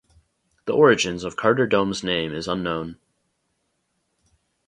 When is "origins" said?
0.73-1.23